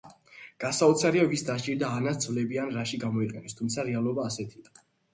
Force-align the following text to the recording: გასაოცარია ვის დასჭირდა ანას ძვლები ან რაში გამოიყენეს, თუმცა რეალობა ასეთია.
გასაოცარია 0.63 1.25
ვის 1.33 1.43
დასჭირდა 1.51 1.91
ანას 1.99 2.19
ძვლები 2.25 2.61
ან 2.65 2.75
რაში 2.81 3.03
გამოიყენეს, 3.07 3.61
თუმცა 3.63 3.89
რეალობა 3.95 4.29
ასეთია. 4.33 4.79